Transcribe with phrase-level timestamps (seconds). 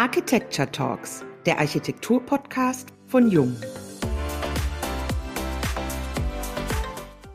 [0.00, 3.54] Architecture Talks, der Architektur-Podcast von Jung.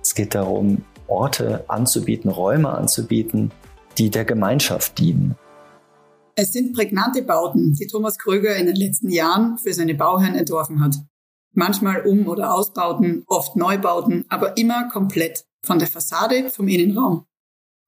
[0.01, 3.51] Es geht darum, Orte anzubieten, Räume anzubieten,
[3.99, 5.35] die der Gemeinschaft dienen.
[6.33, 10.83] Es sind prägnante Bauten, die Thomas Kröger in den letzten Jahren für seine Bauherren entworfen
[10.83, 10.95] hat.
[11.53, 17.27] Manchmal Um- oder Ausbauten, oft Neubauten, aber immer komplett, von der Fassade zum Innenraum.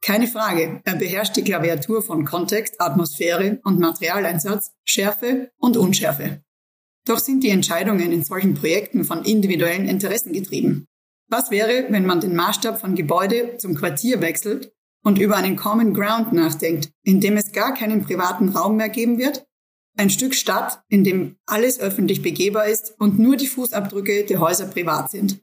[0.02, 6.42] Keine Frage, er beherrscht die Klaviatur von Kontext, Atmosphäre und Materialeinsatz, Schärfe und Unschärfe.
[7.06, 10.88] Doch sind die Entscheidungen in solchen Projekten von individuellen Interessen getrieben.
[11.30, 14.74] Was wäre, wenn man den Maßstab von Gebäude zum Quartier wechselt
[15.04, 19.18] und über einen Common Ground nachdenkt, in dem es gar keinen privaten Raum mehr geben
[19.18, 19.46] wird?
[19.98, 24.68] Ein Stück Stadt, in dem alles öffentlich begehbar ist und nur die Fußabdrücke der Häuser
[24.68, 25.42] privat sind.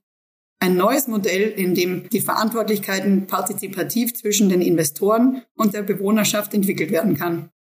[0.65, 6.91] Ein neues Modell, in dem die Verantwortlichkeiten partizipativ zwischen den Investoren und der Bewohnerschaft entwickelt
[6.91, 7.51] werden kann.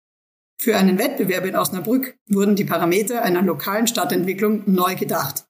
[0.58, 5.44] Für einen Wettbewerb in Osnabrück wurden die Parameter einer lokalen Stadtentwicklung neu gedacht.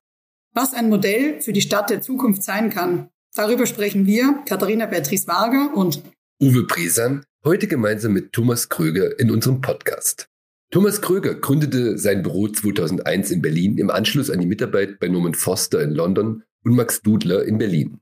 [0.53, 5.29] Was ein Modell für die Stadt der Zukunft sein kann, darüber sprechen wir, Katharina Beatrice
[5.29, 6.03] Wager und
[6.43, 10.27] Uwe Bresan, heute gemeinsam mit Thomas Kröger in unserem Podcast.
[10.73, 15.35] Thomas Kröger gründete sein Büro 2001 in Berlin im Anschluss an die Mitarbeit bei Norman
[15.35, 18.01] Foster in London und Max Dudler in Berlin.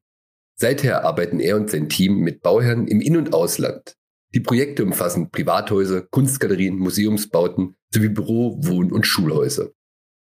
[0.58, 3.96] Seither arbeiten er und sein Team mit Bauherren im In- und Ausland.
[4.34, 9.70] Die Projekte umfassen Privathäuser, Kunstgalerien, Museumsbauten sowie Büro-, Wohn- und Schulhäuser.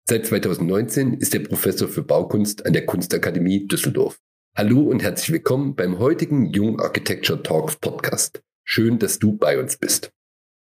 [0.09, 4.19] Seit 2019 ist er Professor für Baukunst an der Kunstakademie Düsseldorf.
[4.57, 8.41] Hallo und herzlich willkommen beim heutigen Jung Architecture Talks Podcast.
[8.65, 10.11] Schön, dass du bei uns bist.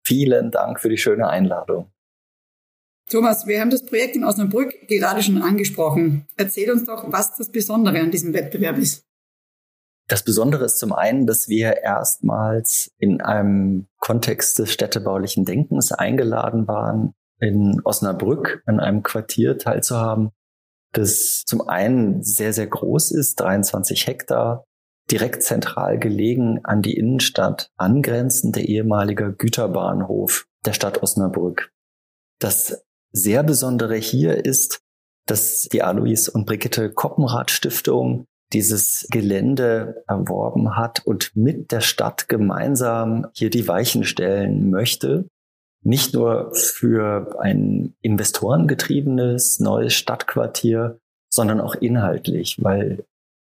[0.05, 1.91] Vielen Dank für die schöne Einladung.
[3.09, 6.27] Thomas, wir haben das Projekt in Osnabrück gerade schon angesprochen.
[6.35, 9.05] Erzähl uns doch, was das Besondere an diesem Wettbewerb ist.
[10.09, 16.67] Das Besondere ist zum einen, dass wir erstmals in einem Kontext des städtebaulichen Denkens eingeladen
[16.67, 20.31] waren, in Osnabrück in einem Quartier teilzuhaben,
[20.93, 24.63] das zum einen sehr, sehr groß ist, 23 Hektar,
[25.11, 31.71] direkt zentral gelegen an die Innenstadt, angrenzend der ehemalige Güterbahnhof der Stadt Osnabrück.
[32.39, 34.79] Das sehr Besondere hier ist,
[35.27, 42.29] dass die Alois und Brigitte Koppenrad Stiftung dieses Gelände erworben hat und mit der Stadt
[42.29, 45.27] gemeinsam hier die Weichen stellen möchte.
[45.83, 53.05] Nicht nur für ein investorengetriebenes neues Stadtquartier, sondern auch inhaltlich, weil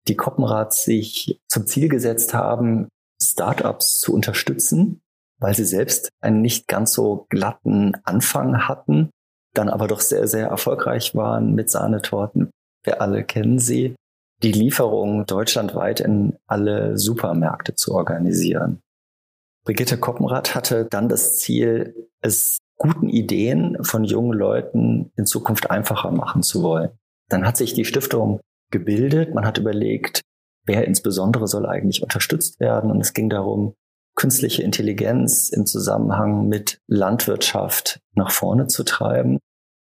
[0.09, 2.89] die Koppenrads sich zum Ziel gesetzt haben,
[3.23, 5.01] Startups zu unterstützen,
[5.39, 9.11] weil sie selbst einen nicht ganz so glatten Anfang hatten
[9.55, 12.51] dann aber doch sehr, sehr erfolgreich waren mit Sahnetorten.
[12.85, 13.95] Wir alle kennen sie.
[14.43, 18.81] Die Lieferung deutschlandweit in alle Supermärkte zu organisieren.
[19.65, 26.11] Brigitte Koppenrath hatte dann das Ziel, es guten Ideen von jungen Leuten in Zukunft einfacher
[26.11, 26.91] machen zu wollen.
[27.29, 28.41] Dann hat sich die Stiftung
[28.71, 29.35] gebildet.
[29.35, 30.23] Man hat überlegt,
[30.65, 32.91] wer insbesondere soll eigentlich unterstützt werden.
[32.91, 33.75] Und es ging darum,
[34.21, 39.39] künstliche Intelligenz im Zusammenhang mit Landwirtschaft nach vorne zu treiben.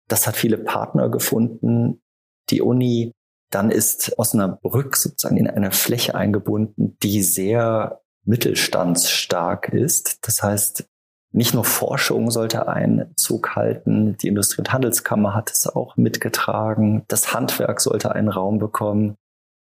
[0.07, 2.03] Das hat viele Partner gefunden.
[2.51, 3.13] Die Uni,
[3.49, 10.19] dann ist Osnabrück sozusagen in einer Fläche eingebunden, die sehr mittelstandsstark ist.
[10.21, 10.85] Das heißt,
[11.31, 17.33] nicht nur Forschung sollte Einzug halten, die Industrie- und Handelskammer hat es auch mitgetragen, das
[17.33, 19.15] Handwerk sollte einen Raum bekommen.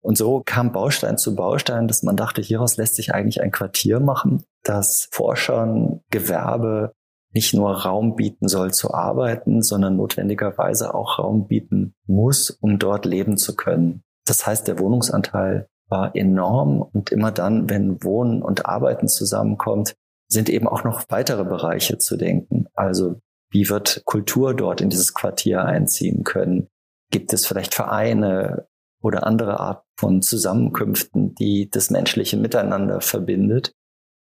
[0.03, 3.99] Und so kam Baustein zu Baustein, dass man dachte, hieraus lässt sich eigentlich ein Quartier
[3.99, 6.93] machen, das Forschern, Gewerbe
[7.33, 13.05] nicht nur Raum bieten soll zu arbeiten, sondern notwendigerweise auch Raum bieten muss, um dort
[13.05, 14.03] leben zu können.
[14.25, 19.95] Das heißt, der Wohnungsanteil war enorm und immer dann, wenn Wohnen und Arbeiten zusammenkommt,
[20.27, 22.67] sind eben auch noch weitere Bereiche zu denken.
[22.73, 23.19] Also
[23.51, 26.67] wie wird Kultur dort in dieses Quartier einziehen können?
[27.11, 28.67] Gibt es vielleicht Vereine?
[29.03, 33.73] Oder andere Art von Zusammenkünften, die das menschliche Miteinander verbindet.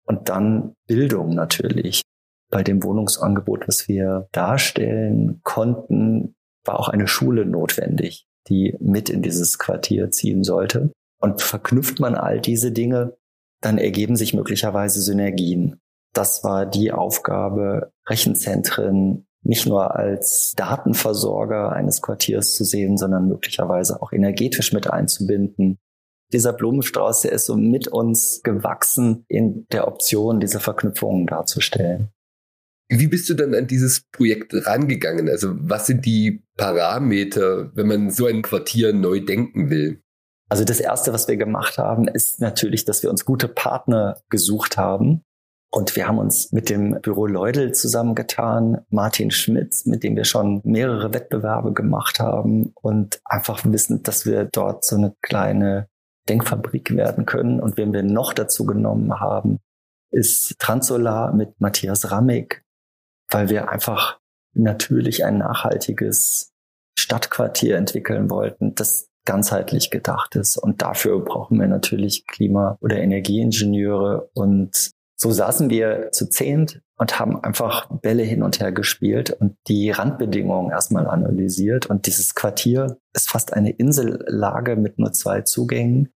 [0.06, 2.04] Und dann Bildung natürlich.
[2.50, 9.22] Bei dem Wohnungsangebot, was wir darstellen konnten, war auch eine Schule notwendig, die mit in
[9.22, 10.92] dieses Quartier ziehen sollte.
[11.20, 13.18] Und verknüpft man all diese Dinge,
[13.62, 15.82] dann ergeben sich möglicherweise Synergien.
[16.14, 24.02] Das war die Aufgabe, Rechenzentren nicht nur als Datenversorger eines Quartiers zu sehen, sondern möglicherweise
[24.02, 25.78] auch energetisch mit einzubinden.
[26.34, 32.10] Dieser Blumenstrauß, der ist so mit uns gewachsen in der Option, diese Verknüpfungen darzustellen.
[32.90, 35.30] Wie bist du dann an dieses Projekt rangegangen?
[35.30, 40.02] Also was sind die Parameter, wenn man so ein Quartier neu denken will?
[40.50, 44.78] Also das Erste, was wir gemacht haben, ist natürlich, dass wir uns gute Partner gesucht
[44.78, 45.24] haben,
[45.70, 50.62] Und wir haben uns mit dem Büro Leudel zusammengetan, Martin Schmitz, mit dem wir schon
[50.64, 55.90] mehrere Wettbewerbe gemacht haben und einfach wissen, dass wir dort so eine kleine
[56.30, 57.60] Denkfabrik werden können.
[57.60, 59.60] Und wen wir noch dazu genommen haben,
[60.10, 62.64] ist Transolar mit Matthias Rammig,
[63.30, 64.20] weil wir einfach
[64.54, 66.54] natürlich ein nachhaltiges
[66.98, 70.58] Stadtquartier entwickeln wollten, das ganzheitlich gedacht ist.
[70.58, 74.30] Und dafür brauchen wir natürlich Klima- oder Energieingenieure.
[74.34, 79.56] Und so saßen wir zu zehnt und haben einfach Bälle hin und her gespielt und
[79.68, 81.88] die Randbedingungen erstmal analysiert.
[81.88, 86.10] Und dieses Quartier ist fast eine Insellage mit nur zwei Zugängen.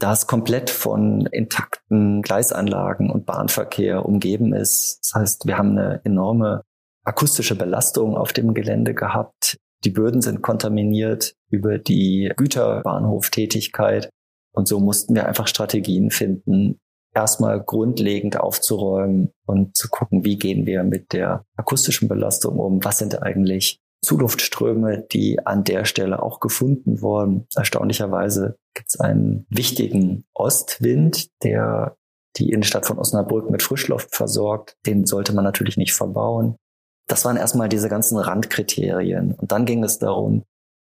[0.00, 5.00] Da es komplett von intakten Gleisanlagen und Bahnverkehr umgeben ist.
[5.02, 6.62] Das heißt, wir haben eine enorme
[7.04, 9.56] akustische Belastung auf dem Gelände gehabt.
[9.84, 14.10] Die Böden sind kontaminiert über die Güterbahnhoftätigkeit.
[14.52, 16.80] Und so mussten wir einfach Strategien finden,
[17.18, 22.84] erstmal grundlegend aufzuräumen und zu gucken, wie gehen wir mit der akustischen Belastung um?
[22.84, 27.48] Was sind eigentlich Zuluftströme, die an der Stelle auch gefunden wurden?
[27.56, 31.96] Erstaunlicherweise gibt es einen wichtigen Ostwind, der
[32.36, 34.76] die Innenstadt von Osnabrück mit Frischluft versorgt.
[34.86, 36.56] Den sollte man natürlich nicht verbauen.
[37.08, 39.32] Das waren erstmal diese ganzen Randkriterien.
[39.32, 40.44] Und dann ging es darum,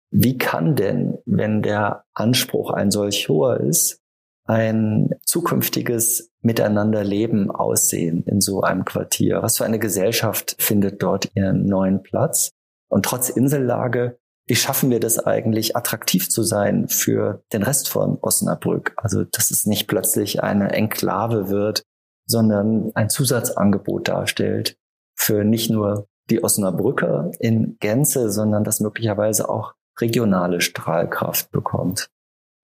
[0.10, 4.03] wie kann denn, wenn der Anspruch ein solch hoher ist,
[4.46, 9.42] ein zukünftiges Miteinanderleben aussehen in so einem Quartier?
[9.42, 12.52] Was für eine Gesellschaft findet dort ihren neuen Platz?
[12.90, 18.18] Und trotz Insellage, wie schaffen wir das eigentlich, attraktiv zu sein für den Rest von
[18.22, 18.94] Osnabrück?
[18.98, 21.84] Also, dass es nicht plötzlich eine Enklave wird,
[22.26, 24.78] sondern ein Zusatzangebot darstellt
[25.16, 32.10] für nicht nur die Osnabrücker in Gänze, sondern das möglicherweise auch regionale Strahlkraft bekommt.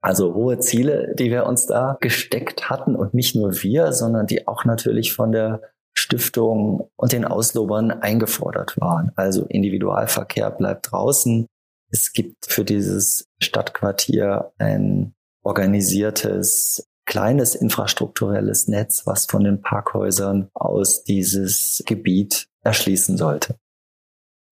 [0.01, 4.47] Also hohe Ziele, die wir uns da gesteckt hatten und nicht nur wir, sondern die
[4.47, 5.61] auch natürlich von der
[5.93, 9.11] Stiftung und den Auslobern eingefordert waren.
[9.15, 11.45] Also Individualverkehr bleibt draußen.
[11.91, 15.13] Es gibt für dieses Stadtquartier ein
[15.43, 23.57] organisiertes kleines infrastrukturelles Netz, was von den Parkhäusern aus dieses Gebiet erschließen sollte.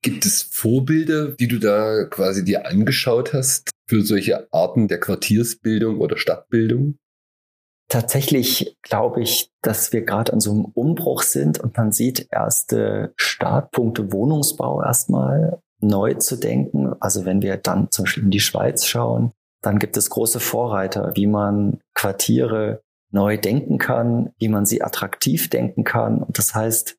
[0.02, 6.00] Gibt es Vorbilder, die du da quasi dir angeschaut hast für solche Arten der Quartiersbildung
[6.00, 6.98] oder Stadtbildung?
[7.90, 13.14] Tatsächlich glaube ich, dass wir gerade an so einem Umbruch sind und man sieht erste
[13.16, 16.94] Startpunkte Wohnungsbau erstmal neu zu denken.
[17.00, 19.32] Also wenn wir dann zum Beispiel in die Schweiz schauen,
[19.62, 22.82] dann gibt es große Vorreiter, wie man Quartiere
[23.12, 26.22] neu denken kann, wie man sie attraktiv denken kann.
[26.22, 26.98] Und das heißt,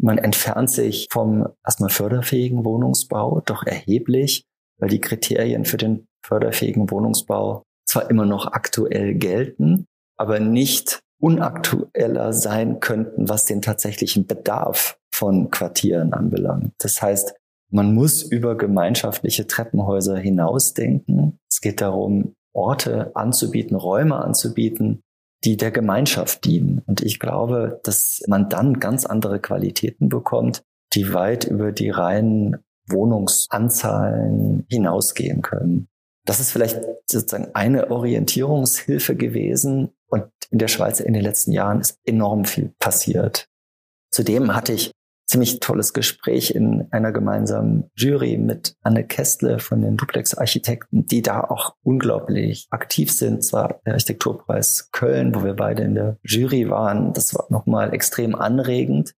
[0.00, 4.46] man entfernt sich vom erstmal förderfähigen Wohnungsbau doch erheblich,
[4.78, 9.86] weil die Kriterien für den förderfähigen Wohnungsbau zwar immer noch aktuell gelten,
[10.16, 16.72] aber nicht unaktueller sein könnten, was den tatsächlichen Bedarf von Quartieren anbelangt.
[16.78, 17.34] Das heißt,
[17.70, 21.38] man muss über gemeinschaftliche Treppenhäuser hinausdenken.
[21.50, 25.02] Es geht darum, Orte anzubieten, Räume anzubieten,
[25.44, 26.82] die der Gemeinschaft dienen.
[26.86, 30.62] Und ich glaube, dass man dann ganz andere Qualitäten bekommt,
[30.94, 32.56] die weit über die reinen
[32.88, 35.88] Wohnungsanzahlen hinausgehen können.
[36.28, 39.94] Das ist vielleicht sozusagen eine Orientierungshilfe gewesen.
[40.08, 43.48] Und in der Schweiz in den letzten Jahren ist enorm viel passiert.
[44.10, 44.90] Zudem hatte ich
[45.26, 51.44] ziemlich tolles Gespräch in einer gemeinsamen Jury mit Anne Kestle von den Duplex-Architekten, die da
[51.44, 53.42] auch unglaublich aktiv sind.
[53.42, 57.14] Zwar der Architekturpreis Köln, wo wir beide in der Jury waren.
[57.14, 59.14] Das war nochmal extrem anregend.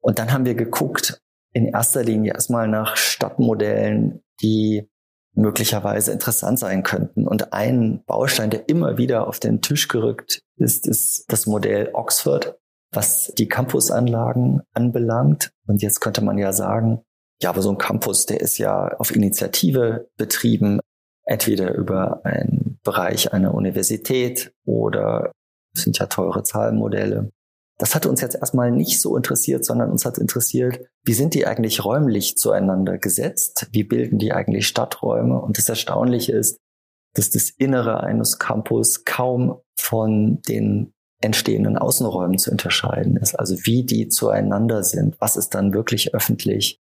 [0.00, 1.20] Und dann haben wir geguckt,
[1.52, 4.88] in erster Linie erstmal nach Stadtmodellen, die
[5.36, 7.26] möglicherweise interessant sein könnten.
[7.28, 12.58] Und ein Baustein, der immer wieder auf den Tisch gerückt ist, ist das Modell Oxford
[12.96, 15.52] was die Campusanlagen anbelangt.
[15.66, 17.02] Und jetzt könnte man ja sagen,
[17.42, 20.80] ja, aber so ein Campus, der ist ja auf Initiative betrieben,
[21.24, 25.32] entweder über einen Bereich einer Universität oder
[25.74, 27.30] es sind ja teure Zahlenmodelle.
[27.78, 31.46] Das hat uns jetzt erstmal nicht so interessiert, sondern uns hat interessiert, wie sind die
[31.46, 33.68] eigentlich räumlich zueinander gesetzt?
[33.70, 35.40] Wie bilden die eigentlich Stadträume?
[35.40, 36.58] Und das Erstaunliche ist,
[37.14, 43.38] dass das Innere eines Campus kaum von den entstehenden Außenräumen zu unterscheiden ist.
[43.38, 45.16] Also wie die zueinander sind.
[45.20, 46.80] Was ist dann wirklich öffentlich?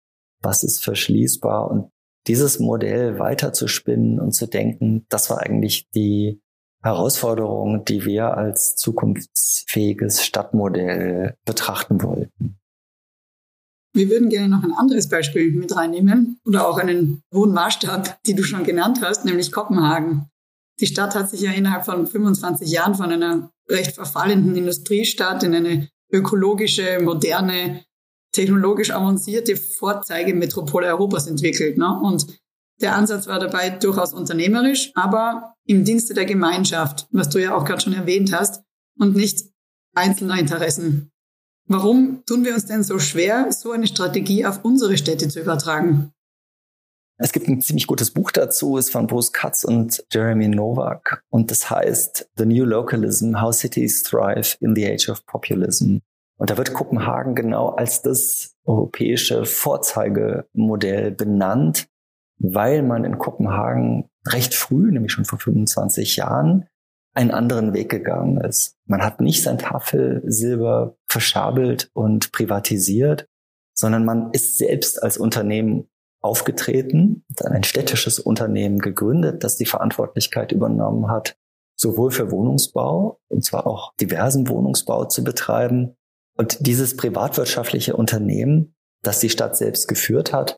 [0.43, 1.71] Was ist verschließbar?
[1.71, 1.91] Und
[2.27, 6.41] dieses Modell weiter zu spinnen und zu denken, das war eigentlich die
[6.83, 12.59] Herausforderung, die wir als zukunftsfähiges Stadtmodell betrachten wollten.
[13.97, 18.35] Wir würden gerne noch ein anderes Beispiel mit reinnehmen oder auch einen hohen Maßstab, die
[18.35, 20.29] du schon genannt hast, nämlich Kopenhagen.
[20.81, 25.55] Die Stadt hat sich ja innerhalb von 25 Jahren von einer recht verfallenden Industriestadt in
[25.55, 27.87] eine ökologische, moderne,
[28.33, 31.79] technologisch avancierte Vorzeigemetropole Europas entwickelt.
[31.79, 31.99] Ne?
[32.03, 32.27] Und
[32.83, 37.65] der Ansatz war dabei durchaus unternehmerisch, aber im Dienste der Gemeinschaft, was du ja auch
[37.65, 38.63] gerade schon erwähnt hast,
[38.99, 39.47] und nicht
[39.95, 41.11] einzelner Interessen.
[41.69, 46.13] Warum tun wir uns denn so schwer, so eine Strategie auf unsere Städte zu übertragen?
[47.19, 51.51] Es gibt ein ziemlich gutes Buch dazu, ist von Bruce Katz und Jeremy Novak und
[51.51, 55.99] das heißt The New Localism, How Cities Thrive in the Age of Populism.
[56.39, 61.89] Und da wird Kopenhagen genau als das europäische Vorzeigemodell benannt,
[62.39, 66.69] weil man in Kopenhagen recht früh, nämlich schon vor 25 Jahren,
[67.17, 68.77] einen anderen Weg gegangen ist.
[68.85, 73.27] Man hat nicht sein Tafelsilber verschabelt und privatisiert,
[73.75, 75.89] sondern man ist selbst als Unternehmen
[76.21, 81.37] aufgetreten, dann ein städtisches Unternehmen gegründet, das die Verantwortlichkeit übernommen hat,
[81.77, 85.97] sowohl für Wohnungsbau, und zwar auch diversen Wohnungsbau zu betreiben.
[86.37, 90.57] Und dieses privatwirtschaftliche Unternehmen, das die Stadt selbst geführt hat,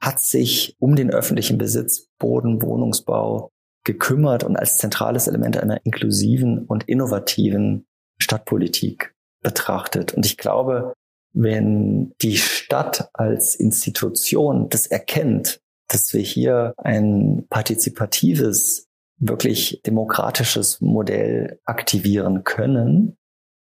[0.00, 3.50] hat sich um den öffentlichen Besitz, Boden, Wohnungsbau
[3.86, 7.86] gekümmert und als zentrales Element einer inklusiven und innovativen
[8.18, 10.12] Stadtpolitik betrachtet.
[10.12, 10.92] Und ich glaube,
[11.32, 18.88] wenn die Stadt als Institution das erkennt, dass wir hier ein partizipatives,
[19.18, 23.16] wirklich demokratisches Modell aktivieren können,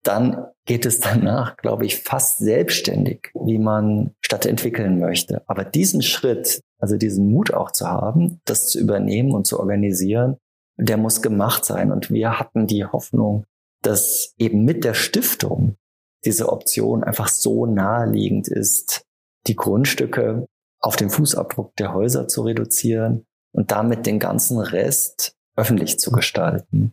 [0.03, 5.43] dann geht es danach, glaube ich, fast selbstständig, wie man Stadt entwickeln möchte.
[5.47, 10.37] Aber diesen Schritt, also diesen Mut auch zu haben, das zu übernehmen und zu organisieren,
[10.77, 11.93] der muss gemacht sein.
[11.93, 13.45] Und wir hatten die Hoffnung,
[13.83, 15.77] dass eben mit der Stiftung
[16.25, 19.03] diese Option einfach so naheliegend ist,
[19.47, 20.47] die Grundstücke
[20.81, 26.93] auf den Fußabdruck der Häuser zu reduzieren und damit den ganzen Rest öffentlich zu gestalten.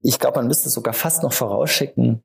[0.00, 2.22] Ich glaube, man müsste sogar fast noch vorausschicken,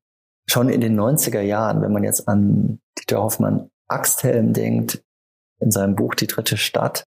[0.50, 5.04] schon in den 90er Jahren, wenn man jetzt an Dieter Hoffmann Axthelm denkt,
[5.60, 7.04] in seinem Buch Die dritte Stadt,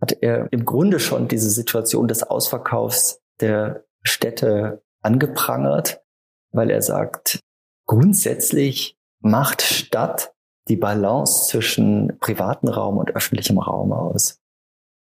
[0.00, 6.00] hat er im Grunde schon diese Situation des Ausverkaufs der Städte angeprangert,
[6.52, 7.40] weil er sagt,
[7.86, 10.32] grundsätzlich macht Stadt
[10.68, 14.38] die Balance zwischen privaten Raum und öffentlichem Raum aus.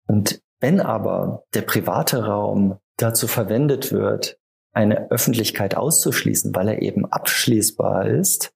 [0.07, 4.40] Und wenn aber der private Raum dazu verwendet wird,
[4.73, 8.53] eine Öffentlichkeit auszuschließen, weil er eben abschließbar ist,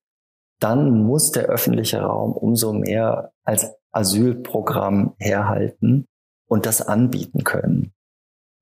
[0.59, 6.05] dann muss der öffentliche Raum umso mehr als Asylprogramm herhalten
[6.47, 7.91] und das anbieten können.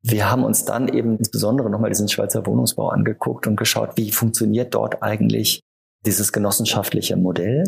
[0.01, 4.73] Wir haben uns dann eben insbesondere nochmal diesen Schweizer Wohnungsbau angeguckt und geschaut, wie funktioniert
[4.73, 5.61] dort eigentlich
[6.05, 7.63] dieses genossenschaftliche Modell?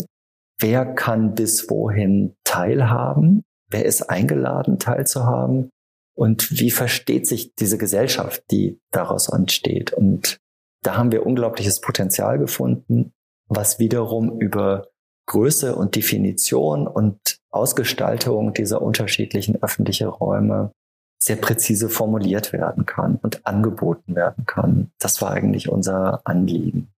[0.59, 3.43] Wer kann bis wohin teilhaben?
[3.69, 5.69] Wer ist eingeladen, teilzuhaben?
[6.15, 9.93] Und wie versteht sich diese Gesellschaft, die daraus entsteht?
[9.93, 10.39] Und
[10.81, 13.11] da haben wir unglaubliches Potenzial gefunden,
[13.47, 14.87] was wiederum über
[15.27, 20.71] Größe und Definition und Ausgestaltung dieser unterschiedlichen öffentlichen Räume
[21.17, 24.91] sehr präzise formuliert werden kann und angeboten werden kann.
[24.99, 26.89] Das war eigentlich unser Anliegen.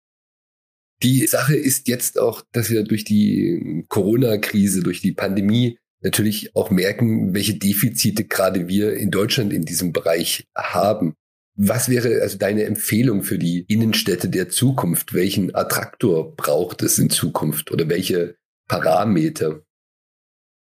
[1.03, 6.71] Die Sache ist jetzt auch, dass wir durch die Corona-Krise, durch die Pandemie natürlich auch
[6.71, 11.15] merken, welche Defizite gerade wir in Deutschland in diesem Bereich haben.
[11.57, 15.15] Was wäre also deine Empfehlung für die Innenstädte der Zukunft?
[15.15, 18.37] Welchen Attraktor braucht es in Zukunft oder welche
[18.69, 19.63] Parameter?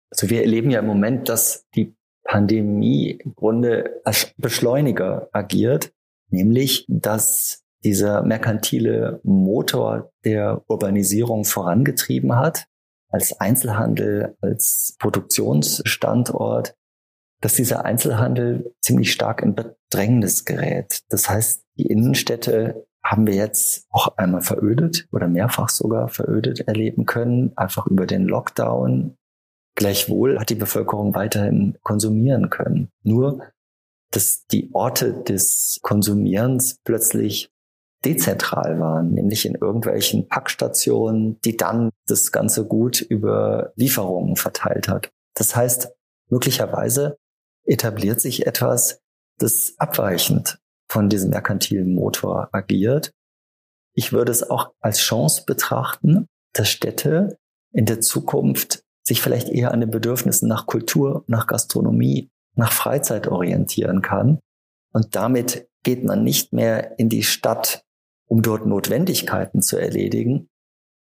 [0.10, 5.94] Also wir erleben ja im Moment, dass die Pandemie im Grunde als Beschleuniger agiert,
[6.30, 12.66] nämlich dass dieser merkantile Motor der Urbanisierung vorangetrieben hat
[13.10, 16.76] als Einzelhandel, als Produktionsstandort,
[17.42, 21.02] dass dieser Einzelhandel ziemlich stark in Bedrängnis gerät.
[21.10, 27.06] Das heißt, die Innenstädte haben wir jetzt auch einmal verödet oder mehrfach sogar verödet erleben
[27.06, 29.16] können, einfach über den Lockdown.
[29.76, 32.90] Gleichwohl hat die Bevölkerung weiterhin konsumieren können.
[33.04, 33.42] Nur,
[34.12, 37.52] dass die Orte des Konsumierens plötzlich
[38.06, 45.10] dezentral waren, nämlich in irgendwelchen Packstationen, die dann das ganze Gut über Lieferungen verteilt hat.
[45.36, 45.90] Das heißt,
[46.30, 47.18] möglicherweise
[47.66, 49.02] etabliert sich etwas,
[49.38, 53.12] das abweichend von diesem merkantilen Motor agiert.
[53.94, 57.38] Ich würde es auch als Chance betrachten, dass Städte
[57.72, 63.28] in der Zukunft sich vielleicht eher an den Bedürfnissen nach Kultur, nach Gastronomie, nach Freizeit
[63.28, 64.40] orientieren kann.
[64.92, 67.84] Und damit geht man nicht mehr in die Stadt,
[68.30, 70.48] um dort Notwendigkeiten zu erledigen,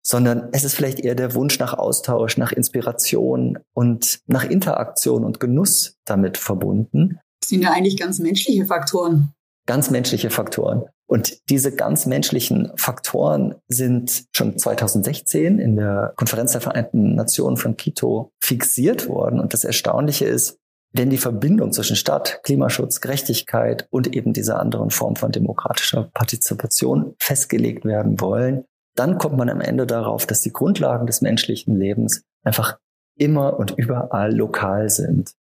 [0.04, 5.40] sondern es ist vielleicht eher der Wunsch nach Austausch, nach Inspiration und nach Interaktion und
[5.40, 7.20] Genuss damit verbunden.
[7.42, 9.34] Das sind ja eigentlich ganz menschliche Faktoren.
[9.68, 10.86] Ganz menschliche Faktoren.
[11.08, 17.78] Und diese ganz menschlichen Faktoren sind schon 2016 in der Konferenz der Vereinten Nationen von
[17.78, 19.40] Quito fixiert worden.
[19.40, 20.58] Und das Erstaunliche ist,
[20.93, 27.15] wenn die Verbindung zwischen Stadt, Klimaschutz, Gerechtigkeit und eben dieser anderen Form von demokratischer Partizipation
[27.19, 32.24] festgelegt werden wollen, dann kommt man am Ende darauf, dass die Grundlagen des menschlichen Lebens
[32.43, 32.77] einfach
[33.15, 35.33] immer und überall lokal sind.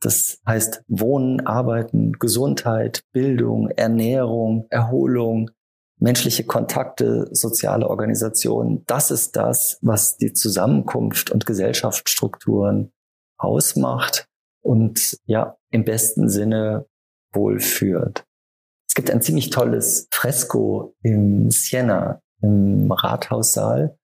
[0.00, 5.50] Das heißt Wohnen, Arbeiten, Gesundheit, Bildung, Ernährung, Erholung,
[5.98, 8.84] menschliche Kontakte, soziale Organisationen.
[8.86, 12.92] Das ist das, was die Zusammenkunft und Gesellschaftsstrukturen
[13.36, 14.27] ausmacht
[14.68, 16.86] und ja, im besten Sinne
[17.32, 18.24] wohlführt.
[18.86, 23.98] Es gibt ein ziemlich tolles Fresko im Siena, im Rathaussaal,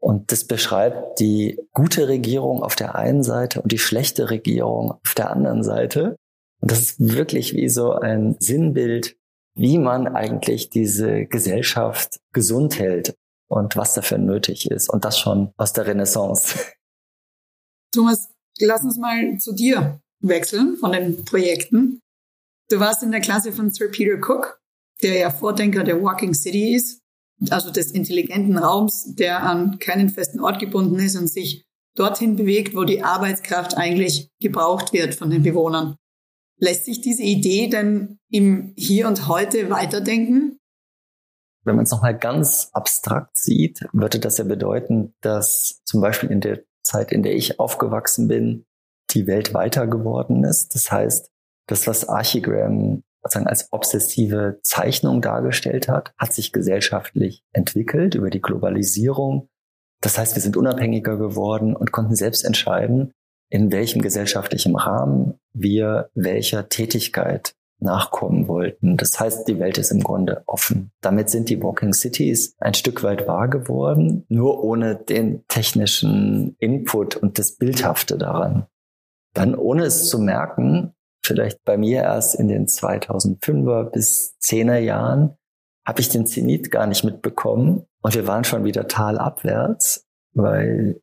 [0.00, 5.14] und das beschreibt die gute Regierung auf der einen Seite und die schlechte Regierung auf
[5.14, 6.16] der anderen Seite.
[6.60, 9.16] Und das ist wirklich wie so ein Sinnbild,
[9.54, 13.14] wie man eigentlich diese Gesellschaft gesund hält
[13.48, 14.88] und was dafür nötig ist.
[14.88, 16.58] Und das schon aus der Renaissance.
[17.92, 22.00] Thomas, lass uns mal zu dir wechseln von den Projekten.
[22.68, 24.60] Du warst in der Klasse von Sir Peter Cook,
[25.02, 27.00] der ja Vordenker der Walking City ist
[27.48, 31.64] also des intelligenten Raums, der an keinen festen Ort gebunden ist und sich
[31.96, 35.96] dorthin bewegt, wo die Arbeitskraft eigentlich gebraucht wird von den Bewohnern.
[36.58, 40.58] Lässt sich diese Idee denn im Hier und Heute weiterdenken?
[41.64, 46.40] Wenn man es nochmal ganz abstrakt sieht, würde das ja bedeuten, dass zum Beispiel in
[46.40, 48.64] der Zeit, in der ich aufgewachsen bin,
[49.14, 50.74] die Welt weiter geworden ist.
[50.74, 51.30] Das heißt,
[51.66, 58.40] das, was Archigram sozusagen als obsessive Zeichnung dargestellt hat, hat sich gesellschaftlich entwickelt über die
[58.40, 59.48] Globalisierung.
[60.00, 63.12] Das heißt, wir sind unabhängiger geworden und konnten selbst entscheiden,
[63.50, 68.96] in welchem gesellschaftlichen Rahmen wir welcher Tätigkeit nachkommen wollten.
[68.96, 70.92] Das heißt, die Welt ist im Grunde offen.
[71.00, 77.16] Damit sind die Walking Cities ein Stück weit wahr geworden, nur ohne den technischen Input
[77.16, 78.66] und das Bildhafte daran.
[79.34, 85.36] Dann, ohne es zu merken, vielleicht bei mir erst in den 2005er bis 10er Jahren,
[85.86, 91.00] habe ich den Zenit gar nicht mitbekommen und wir waren schon wieder talabwärts, weil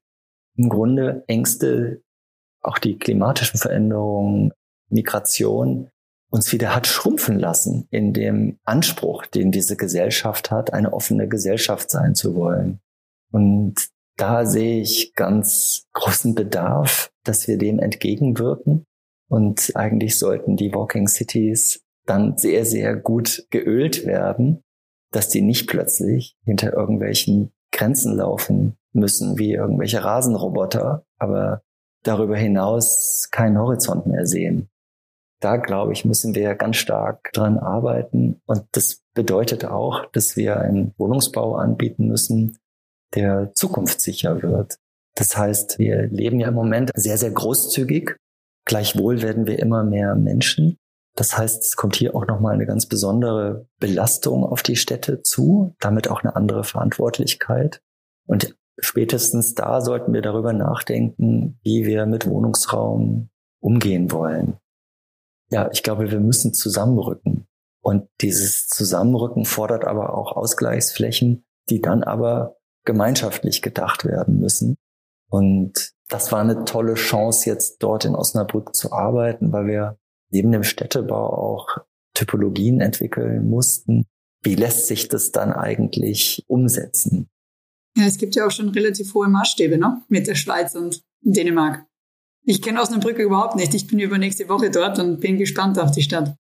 [0.55, 2.01] im Grunde Ängste,
[2.61, 4.51] auch die klimatischen Veränderungen,
[4.89, 5.89] Migration
[6.29, 11.89] uns wieder hat schrumpfen lassen in dem Anspruch, den diese Gesellschaft hat, eine offene Gesellschaft
[11.89, 12.81] sein zu wollen.
[13.31, 13.75] Und
[14.17, 18.85] da sehe ich ganz großen Bedarf, dass wir dem entgegenwirken
[19.29, 24.63] und eigentlich sollten die Walking Cities dann sehr, sehr gut geölt werden,
[25.11, 31.61] dass die nicht plötzlich hinter irgendwelchen Grenzen laufen müssen, wie irgendwelche Rasenroboter, aber
[32.03, 34.69] darüber hinaus keinen Horizont mehr sehen.
[35.39, 38.41] Da, glaube ich, müssen wir ganz stark dran arbeiten.
[38.47, 42.57] Und das bedeutet auch, dass wir einen Wohnungsbau anbieten müssen,
[43.15, 44.77] der zukunftssicher wird.
[45.15, 48.15] Das heißt, wir leben ja im Moment sehr, sehr großzügig
[48.67, 50.77] Gleichwohl werden wir immer mehr Menschen.
[51.15, 55.73] Das heißt, es kommt hier auch nochmal eine ganz besondere Belastung auf die Städte zu,
[55.79, 57.81] damit auch eine andere Verantwortlichkeit.
[58.27, 63.29] Und spätestens da sollten wir darüber nachdenken, wie wir mit Wohnungsraum
[63.61, 64.57] umgehen wollen.
[65.49, 67.47] Ja, ich glaube, wir müssen zusammenrücken.
[67.81, 72.56] Und dieses Zusammenrücken fordert aber auch Ausgleichsflächen, die dann aber
[72.87, 74.77] gemeinschaftlich gedacht werden müssen.
[75.29, 79.97] Und das war eine tolle Chance, jetzt dort in Osnabrück zu arbeiten, weil wir
[80.31, 81.77] neben dem Städtebau auch
[82.15, 84.05] Typologien entwickeln mussten.
[84.41, 87.29] Wie lässt sich das dann eigentlich umsetzen?
[87.97, 90.01] Ja, es gibt ja auch schon relativ hohe Maßstäbe ne?
[90.07, 91.85] mit der Schweiz und Dänemark.
[92.45, 93.73] Ich kenne Osnabrück überhaupt nicht.
[93.73, 96.35] Ich bin übernächste Woche dort und bin gespannt auf die Stadt.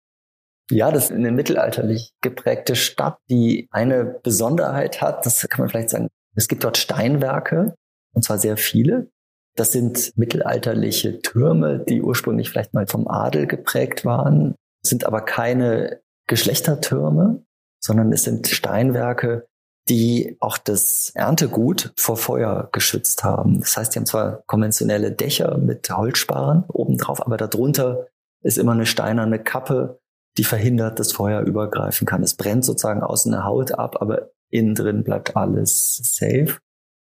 [0.70, 5.26] Ja, das ist eine mittelalterlich geprägte Stadt, die eine Besonderheit hat.
[5.26, 6.08] Das kann man vielleicht sagen.
[6.36, 7.74] Es gibt dort Steinwerke,
[8.14, 9.08] und zwar sehr viele.
[9.56, 16.00] Das sind mittelalterliche Türme, die ursprünglich vielleicht mal vom Adel geprägt waren, sind aber keine
[16.28, 17.42] Geschlechtertürme,
[17.82, 19.46] sondern es sind Steinwerke,
[19.88, 23.60] die auch das Erntegut vor Feuer geschützt haben.
[23.60, 28.08] Das heißt, die haben zwar konventionelle Dächer mit Holzsparren obendrauf, aber darunter
[28.42, 30.00] ist immer eine steinerne Kappe,
[30.36, 32.22] die verhindert, dass Feuer übergreifen kann.
[32.22, 36.58] Es brennt sozusagen außen eine Haut ab, aber innen drin bleibt alles safe.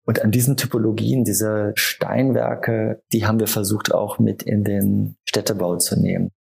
[0.06, 5.76] Und an diesen Typologien, diese Steinwerke, die haben wir versucht auch mit in den Städtebau
[5.78, 6.32] zu nehmen.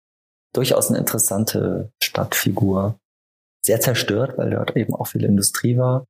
[0.53, 2.99] Durchaus eine interessante Stadtfigur.
[3.63, 6.07] Sehr zerstört, weil dort eben auch viel Industrie war.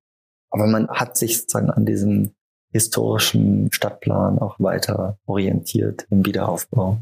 [0.51, 2.35] Aber man hat sich sozusagen an diesem
[2.73, 7.01] historischen Stadtplan auch weiter orientiert im Wiederaufbau.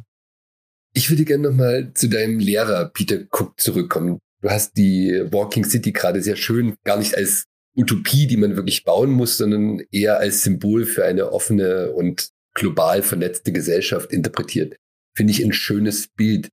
[0.94, 4.20] Ich würde gerne nochmal zu deinem Lehrer Peter Cook zurückkommen.
[4.40, 8.84] Du hast die Walking City gerade sehr schön, gar nicht als Utopie, die man wirklich
[8.84, 14.76] bauen muss, sondern eher als Symbol für eine offene und global vernetzte Gesellschaft interpretiert.
[15.16, 16.48] Finde ich ein schönes Bild.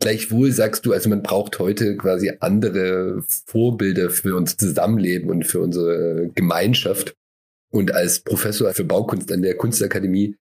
[0.00, 5.60] Gleichwohl sagst du, also man braucht heute quasi andere Vorbilder für unser Zusammenleben und für
[5.60, 7.14] unsere Gemeinschaft.
[7.70, 10.36] Und als Professor für Baukunst an der Kunstakademie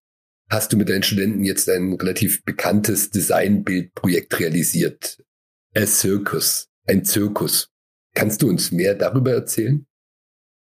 [0.50, 5.22] hast du mit deinen Studenten jetzt ein relativ bekanntes Designbildprojekt realisiert.
[5.76, 7.70] A Circus, ein Zirkus.
[8.15, 9.86] Kannst du uns mehr darüber erzählen?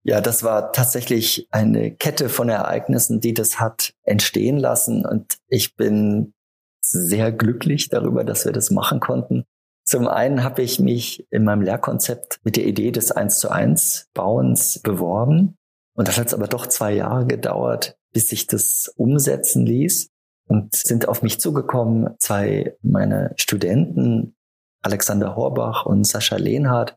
[0.02, 5.04] Ja, das war tatsächlich eine Kette von Ereignissen, die das hat entstehen lassen.
[5.04, 6.32] Und ich bin
[6.80, 9.44] sehr glücklich darüber, dass wir das machen konnten.
[9.84, 14.08] Zum einen habe ich mich in meinem Lehrkonzept mit der Idee des 1 zu 1
[14.14, 15.56] Bauens beworben.
[15.94, 20.10] Und das hat aber doch zwei Jahre gedauert, bis sich das umsetzen ließ.
[20.46, 24.34] Und sind auf mich zugekommen zwei meiner Studenten,
[24.82, 26.96] Alexander Horbach und Sascha Lehnhardt,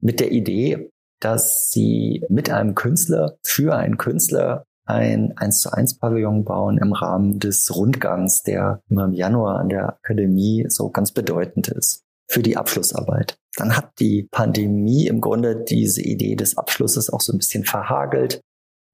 [0.00, 0.91] mit der Idee,
[1.22, 6.92] dass sie mit einem Künstler für einen Künstler ein 1 zu 1 Pavillon bauen im
[6.92, 12.42] Rahmen des Rundgangs, der immer im Januar an der Akademie so ganz bedeutend ist für
[12.42, 13.36] die Abschlussarbeit.
[13.56, 18.40] Dann hat die Pandemie im Grunde diese Idee des Abschlusses auch so ein bisschen verhagelt.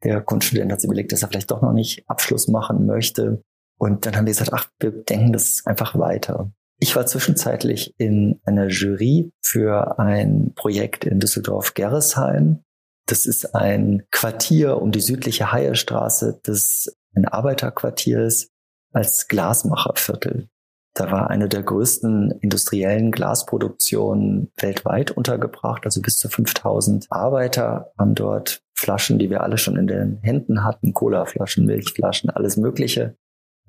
[0.04, 3.42] Der Kunststudent hat sich überlegt, dass er vielleicht doch noch nicht Abschluss machen möchte.
[3.78, 6.50] Und dann haben die gesagt, ach, wir denken das einfach weiter.
[6.80, 12.60] Ich war zwischenzeitlich in einer Jury für ein Projekt in Düsseldorf-Gerresheim.
[13.06, 18.52] Das ist ein Quartier um die südliche Haierstraße, das ein Arbeiterquartier ist,
[18.92, 20.48] als Glasmacherviertel.
[20.94, 25.84] Da war eine der größten industriellen Glasproduktionen weltweit untergebracht.
[25.84, 30.64] Also bis zu 5000 Arbeiter haben dort Flaschen, die wir alle schon in den Händen
[30.64, 33.16] hatten, Colaflaschen, Milchflaschen, alles Mögliche.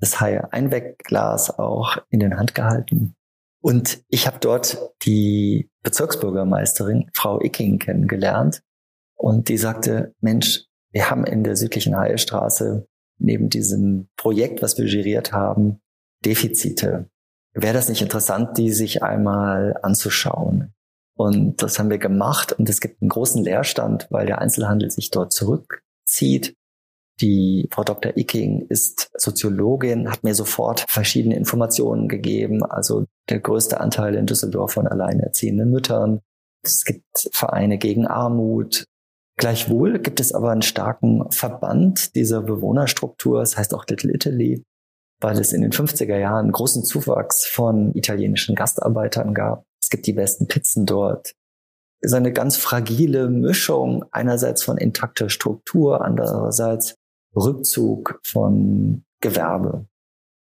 [0.00, 3.14] Das Einwegglas auch in den Hand gehalten.
[3.62, 8.62] Und ich habe dort die Bezirksbürgermeisterin, Frau Icking, kennengelernt.
[9.14, 14.86] Und die sagte, Mensch, wir haben in der südlichen Heilstraße neben diesem Projekt, was wir
[14.86, 15.80] geriert haben,
[16.24, 17.10] Defizite.
[17.52, 20.72] Wäre das nicht interessant, die sich einmal anzuschauen?
[21.14, 25.10] Und das haben wir gemacht und es gibt einen großen Leerstand, weil der Einzelhandel sich
[25.10, 26.56] dort zurückzieht.
[27.20, 28.16] Die Frau Dr.
[28.16, 32.64] Icking ist Soziologin, hat mir sofort verschiedene Informationen gegeben.
[32.64, 36.20] Also der größte Anteil in Düsseldorf von alleinerziehenden Müttern.
[36.62, 38.84] Es gibt Vereine gegen Armut.
[39.36, 44.64] Gleichwohl gibt es aber einen starken Verband dieser Bewohnerstruktur, das heißt auch Little Italy,
[45.20, 49.64] weil es in den 50er Jahren einen großen Zuwachs von italienischen Gastarbeitern gab.
[49.82, 51.32] Es gibt die besten Pizzen dort.
[52.02, 56.96] Es ist eine ganz fragile Mischung einerseits von intakter Struktur, andererseits
[57.34, 59.86] Rückzug von Gewerbe.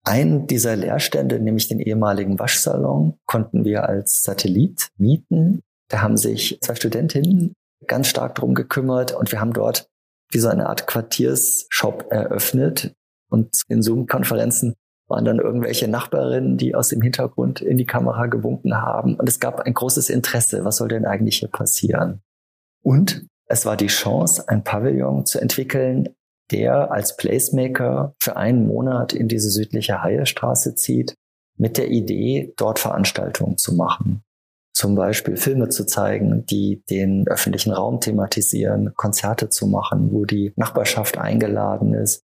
[0.05, 5.61] Ein dieser Leerstände, nämlich den ehemaligen Waschsalon, konnten wir als Satellit mieten.
[5.89, 7.55] Da haben sich zwei Studentinnen
[7.87, 9.89] ganz stark drum gekümmert und wir haben dort
[10.31, 12.95] wie so eine Art Quartiersshop eröffnet.
[13.31, 14.75] Und in Zoom-Konferenzen
[15.09, 19.15] waren dann irgendwelche Nachbarinnen, die aus dem Hintergrund in die Kamera gewunken haben.
[19.17, 20.65] Und es gab ein großes Interesse.
[20.65, 22.23] Was soll denn eigentlich hier passieren?
[22.83, 26.09] Und es war die Chance, ein Pavillon zu entwickeln,
[26.53, 31.15] der als Placemaker für einen Monat in diese südliche Haiestraße zieht,
[31.57, 34.23] mit der Idee, dort Veranstaltungen zu machen.
[34.75, 40.53] Zum Beispiel Filme zu zeigen, die den öffentlichen Raum thematisieren, Konzerte zu machen, wo die
[40.57, 42.23] Nachbarschaft eingeladen ist,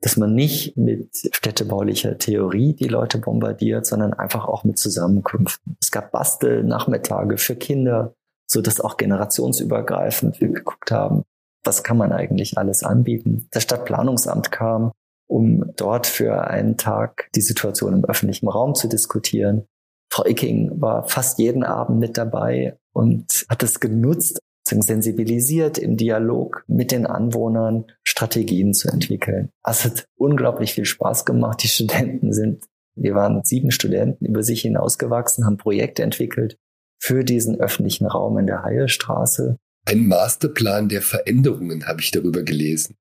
[0.00, 5.76] dass man nicht mit städtebaulicher Theorie die Leute bombardiert, sondern einfach auch mit Zusammenkünften.
[5.80, 8.12] Es gab Bastelnachmittage für Kinder,
[8.46, 11.22] so dass auch generationsübergreifend wir geguckt haben,
[11.64, 13.48] was kann man eigentlich alles anbieten.
[13.50, 14.92] Das Stadtplanungsamt kam,
[15.26, 19.64] um dort für einen Tag die Situation im öffentlichen Raum zu diskutieren.
[20.10, 26.64] Frau Icking war fast jeden Abend mit dabei und hat es genutzt, sensibilisiert im Dialog
[26.66, 29.50] mit den Anwohnern Strategien zu entwickeln.
[29.64, 31.62] Es hat unglaublich viel Spaß gemacht.
[31.62, 32.64] Die Studenten sind,
[32.96, 36.56] wir waren sieben Studenten über sich hinausgewachsen, haben Projekte entwickelt
[36.98, 39.58] für diesen öffentlichen Raum in der Haiestraße.
[39.86, 42.96] Ein Masterplan der Veränderungen habe ich darüber gelesen.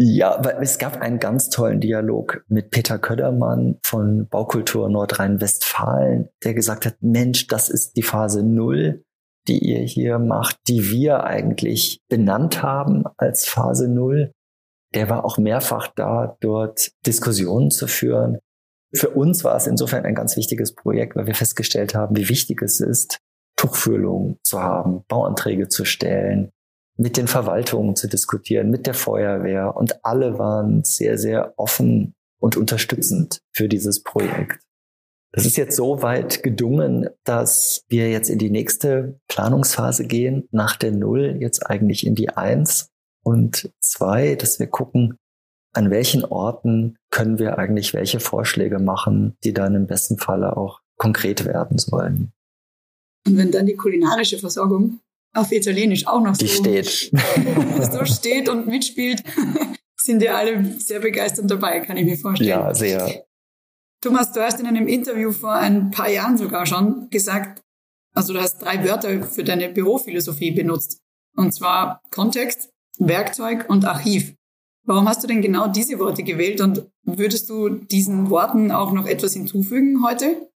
[0.00, 6.54] Ja, weil es gab einen ganz tollen Dialog mit Peter Ködermann von Baukultur Nordrhein-Westfalen, der
[6.54, 9.02] gesagt hat, Mensch, das ist die Phase Null,
[9.48, 14.30] die ihr hier macht, die wir eigentlich benannt haben als Phase Null.
[14.94, 18.38] Der war auch mehrfach da, dort Diskussionen zu führen.
[18.94, 22.62] Für uns war es insofern ein ganz wichtiges Projekt, weil wir festgestellt haben, wie wichtig
[22.62, 23.18] es ist,
[23.58, 26.50] Tuchfühlung zu haben, Bauanträge zu stellen,
[26.96, 29.76] mit den Verwaltungen zu diskutieren, mit der Feuerwehr.
[29.76, 34.60] Und alle waren sehr, sehr offen und unterstützend für dieses Projekt.
[35.32, 40.76] Das ist jetzt so weit gedungen, dass wir jetzt in die nächste Planungsphase gehen, nach
[40.76, 42.90] der Null jetzt eigentlich in die Eins
[43.22, 45.18] und zwei, dass wir gucken,
[45.74, 50.80] an welchen Orten können wir eigentlich welche Vorschläge machen, die dann im besten Falle auch
[50.96, 52.32] konkret werden sollen.
[53.28, 55.00] Und wenn dann die kulinarische Versorgung
[55.34, 56.86] auf Italienisch auch noch die so, steht.
[57.92, 59.22] so steht und mitspielt,
[59.96, 62.48] sind ja alle sehr begeistert dabei, kann ich mir vorstellen.
[62.48, 63.24] Ja, sehr.
[64.00, 67.62] Thomas, du hast in einem Interview vor ein paar Jahren sogar schon gesagt,
[68.14, 71.00] also du hast drei Wörter für deine Bürophilosophie benutzt.
[71.36, 74.34] Und zwar Kontext, Werkzeug und Archiv.
[74.84, 79.06] Warum hast du denn genau diese Worte gewählt und würdest du diesen Worten auch noch
[79.06, 80.47] etwas hinzufügen heute?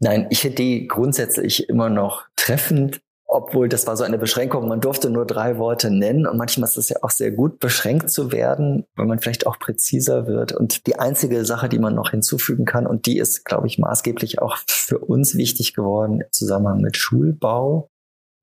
[0.00, 3.00] Nein, ich hätte die grundsätzlich immer noch treffend
[3.32, 6.76] obwohl das war so eine Beschränkung, man durfte nur drei Worte nennen und manchmal ist
[6.76, 10.50] es ja auch sehr gut, beschränkt zu werden, weil man vielleicht auch präziser wird.
[10.50, 14.42] Und die einzige Sache, die man noch hinzufügen kann, und die ist, glaube ich, maßgeblich
[14.42, 17.88] auch für uns wichtig geworden im Zusammenhang mit Schulbau,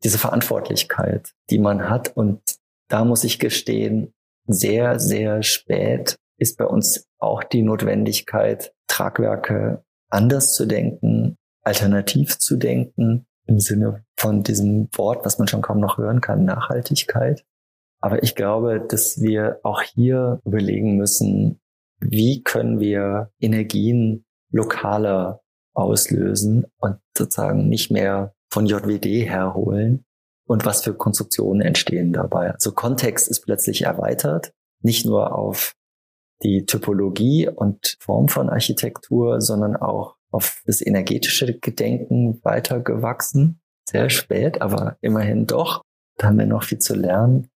[0.05, 2.15] diese Verantwortlichkeit, die man hat.
[2.15, 2.39] Und
[2.87, 4.13] da muss ich gestehen,
[4.47, 11.35] sehr, sehr spät ist bei uns auch die Notwendigkeit, Tragwerke anders zu denken,
[11.67, 16.45] alternativ zu denken im Sinne von diesem Wort, was man schon kaum noch hören kann,
[16.45, 17.43] Nachhaltigkeit.
[17.99, 21.59] Aber ich glaube, dass wir auch hier überlegen müssen,
[21.99, 25.41] wie können wir Energien lokaler
[25.73, 30.05] auslösen und sozusagen nicht mehr von JWD herholen
[30.45, 32.51] und was für Konstruktionen entstehen dabei.
[32.51, 35.73] Also Kontext ist plötzlich erweitert, nicht nur auf
[36.43, 43.59] die Typologie und Form von Architektur, sondern auch auf das energetische Gedenken weitergewachsen.
[43.89, 45.81] Sehr spät, aber immerhin doch.
[46.17, 47.49] Da haben wir noch viel zu lernen.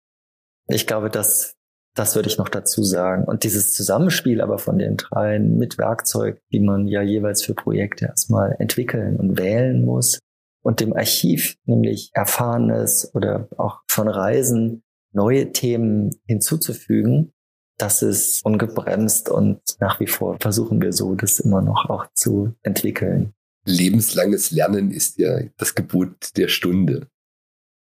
[0.68, 1.56] Ich glaube, das,
[1.94, 3.24] das würde ich noch dazu sagen.
[3.24, 8.06] Und dieses Zusammenspiel aber von den dreien mit Werkzeug, die man ja jeweils für Projekte
[8.06, 10.20] erstmal entwickeln und wählen muss
[10.62, 17.32] und dem Archiv, nämlich Erfahrenes oder auch von Reisen, neue Themen hinzuzufügen,
[17.80, 22.54] das ist ungebremst und nach wie vor versuchen wir so, das immer noch auch zu
[22.62, 23.32] entwickeln.
[23.64, 27.08] Lebenslanges Lernen ist ja das Gebot der Stunde.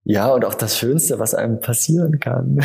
[0.03, 2.59] Ja, und auch das Schönste, was einem passieren kann.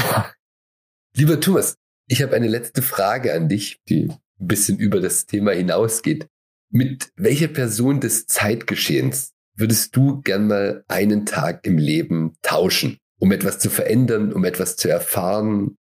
[1.17, 4.09] Lieber Thomas, ich habe eine letzte Frage an dich, die
[4.41, 6.27] ein bisschen über das Thema hinausgeht.
[6.71, 13.31] Mit welcher Person des Zeitgeschehens würdest du gern mal einen Tag im Leben tauschen, um
[13.33, 15.77] etwas zu verändern, um etwas zu erfahren,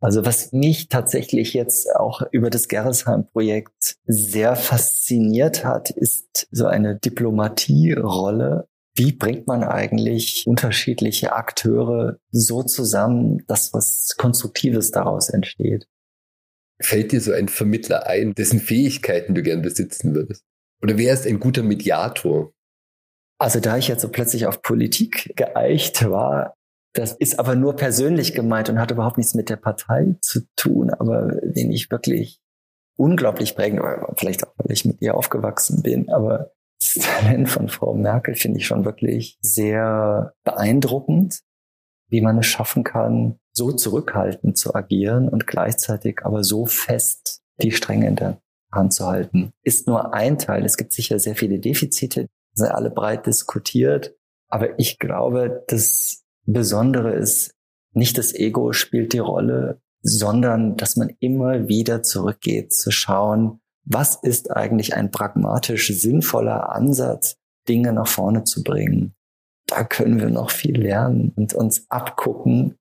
[0.00, 6.98] also was mich tatsächlich jetzt auch über das Gerresheim-Projekt sehr fasziniert hat, ist so eine
[6.98, 8.68] Diplomatierolle.
[8.94, 15.86] Wie bringt man eigentlich unterschiedliche Akteure so zusammen, dass was Konstruktives daraus entsteht?
[16.80, 20.44] Fällt dir so ein Vermittler ein, dessen Fähigkeiten du gern besitzen würdest?
[20.82, 22.52] Oder wer ist ein guter Mediator?
[23.38, 26.55] Also da ich jetzt so plötzlich auf Politik geeicht war,
[26.98, 30.90] das ist aber nur persönlich gemeint und hat überhaupt nichts mit der Partei zu tun,
[30.90, 32.40] aber den ich wirklich
[32.96, 33.82] unglaublich prägend,
[34.16, 38.58] vielleicht auch, weil ich mit ihr aufgewachsen bin, aber das Talent von Frau Merkel finde
[38.58, 41.40] ich schon wirklich sehr beeindruckend,
[42.08, 47.72] wie man es schaffen kann, so zurückhaltend zu agieren und gleichzeitig aber so fest die
[47.72, 48.40] Stränge in der
[48.72, 49.50] Hand zu halten.
[49.62, 50.64] Ist nur ein Teil.
[50.64, 54.14] Es gibt sicher sehr viele Defizite, sind alle breit diskutiert.
[54.48, 57.54] Aber ich glaube, dass Besondere ist,
[57.92, 64.16] nicht das Ego spielt die Rolle, sondern dass man immer wieder zurückgeht zu schauen, was
[64.16, 67.36] ist eigentlich ein pragmatisch sinnvoller Ansatz,
[67.68, 69.14] Dinge nach vorne zu bringen.
[69.66, 72.76] Da können wir noch viel lernen und uns abgucken.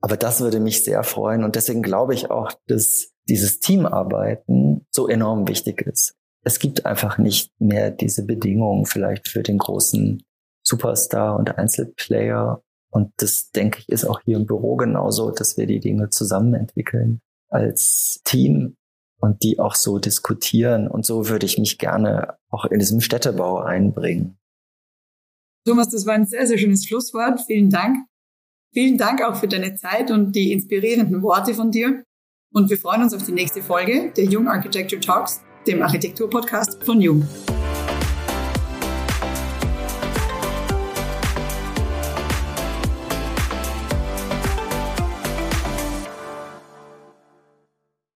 [0.00, 1.44] Aber das würde mich sehr freuen.
[1.44, 6.14] Und deswegen glaube ich auch, dass dieses Teamarbeiten so enorm wichtig ist.
[6.44, 10.22] Es gibt einfach nicht mehr diese Bedingungen vielleicht für den großen
[10.64, 12.62] Superstar und Einzelplayer
[12.92, 16.52] und das, denke ich, ist auch hier im Büro genauso, dass wir die Dinge zusammen
[16.52, 18.76] entwickeln als Team
[19.18, 20.88] und die auch so diskutieren.
[20.88, 24.36] Und so würde ich mich gerne auch in diesem Städtebau einbringen.
[25.66, 27.40] Thomas, das war ein sehr, sehr schönes Schlusswort.
[27.46, 28.06] Vielen Dank.
[28.74, 32.04] Vielen Dank auch für deine Zeit und die inspirierenden Worte von dir.
[32.52, 37.00] Und wir freuen uns auf die nächste Folge der Jung Architecture Talks, dem Architekturpodcast von
[37.00, 37.26] Jung.